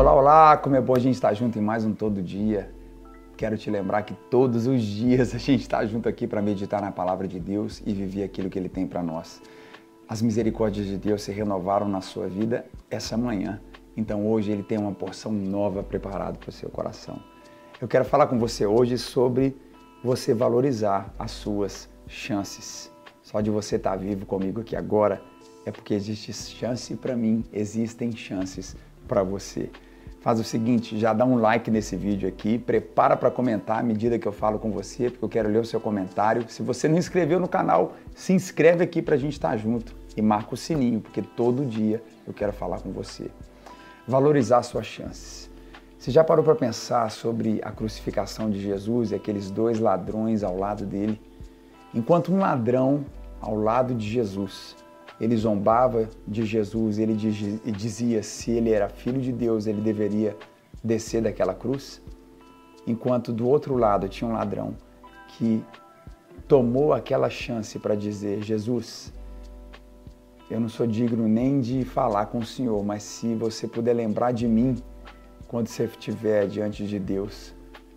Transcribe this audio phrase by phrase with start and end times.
[0.00, 2.72] Olá, olá, como é bom a gente estar junto em mais um Todo Dia.
[3.36, 6.90] Quero te lembrar que todos os dias a gente está junto aqui para meditar na
[6.90, 9.42] palavra de Deus e viver aquilo que Ele tem para nós.
[10.08, 13.60] As misericórdias de Deus se renovaram na sua vida essa manhã,
[13.94, 17.20] então hoje Ele tem uma porção nova preparada para o seu coração.
[17.78, 19.54] Eu quero falar com você hoje sobre
[20.02, 22.90] você valorizar as suas chances.
[23.20, 25.20] Só de você estar vivo comigo aqui agora
[25.66, 28.74] é porque existe chance para mim, existem chances
[29.06, 29.68] para você.
[30.20, 34.18] Faz o seguinte, já dá um like nesse vídeo aqui, prepara para comentar à medida
[34.18, 36.44] que eu falo com você, porque eu quero ler o seu comentário.
[36.46, 40.20] Se você não inscreveu no canal, se inscreve aqui para a gente estar junto e
[40.20, 43.30] marca o sininho, porque todo dia eu quero falar com você.
[44.06, 45.48] Valorizar suas chances.
[45.98, 50.54] Você já parou para pensar sobre a crucificação de Jesus e aqueles dois ladrões ao
[50.54, 51.18] lado dele?
[51.94, 53.06] Enquanto um ladrão
[53.40, 54.76] ao lado de Jesus
[55.20, 60.34] ele zombava de Jesus, ele dizia se ele era filho de Deus, ele deveria
[60.82, 62.00] descer daquela cruz,
[62.86, 64.74] enquanto do outro lado tinha um ladrão
[65.28, 65.62] que
[66.48, 69.12] tomou aquela chance para dizer: Jesus,
[70.50, 74.32] eu não sou digno nem de falar com o Senhor, mas se você puder lembrar
[74.32, 74.76] de mim
[75.46, 77.54] quando você estiver diante de Deus,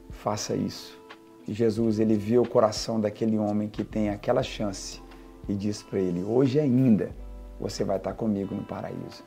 [0.09, 1.01] faça isso.
[1.47, 5.02] Jesus, ele viu o coração daquele homem que tem aquela chance
[5.47, 7.11] e diz para ele: Hoje ainda
[7.59, 9.23] você vai estar comigo no paraíso.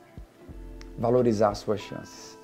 [0.97, 2.37] Valorizar as suas chances.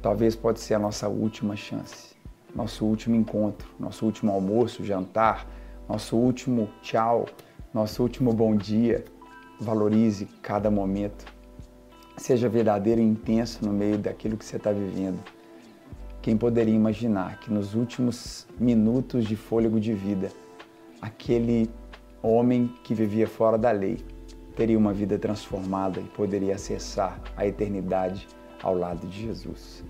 [0.00, 2.14] Talvez pode ser a nossa última chance,
[2.54, 5.46] nosso último encontro, nosso último almoço, jantar,
[5.88, 7.26] nosso último tchau,
[7.72, 9.04] nosso último bom dia.
[9.60, 11.24] Valorize cada momento.
[12.16, 15.20] Seja verdadeiro e intenso no meio daquilo que você está vivendo.
[16.20, 20.30] Quem poderia imaginar que nos últimos minutos de fôlego de vida,
[21.00, 21.70] aquele
[22.22, 23.98] homem que vivia fora da lei,
[24.56, 28.28] teria uma vida transformada e poderia acessar a eternidade
[28.62, 29.84] ao lado de Jesus.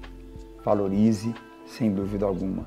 [0.64, 1.34] Valorize,
[1.66, 2.66] sem dúvida alguma,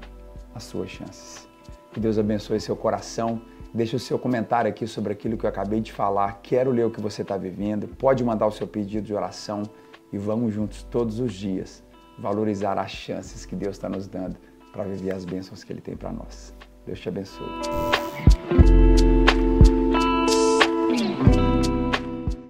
[0.53, 1.47] as suas chances.
[1.91, 3.41] Que Deus abençoe seu coração.
[3.73, 6.39] Deixe o seu comentário aqui sobre aquilo que eu acabei de falar.
[6.43, 7.87] Quero ler o que você está vivendo.
[7.87, 9.63] Pode mandar o seu pedido de oração
[10.11, 11.83] e vamos juntos todos os dias
[12.17, 14.37] valorizar as chances que Deus está nos dando
[14.71, 16.53] para viver as bênçãos que Ele tem para nós.
[16.85, 17.45] Deus te abençoe.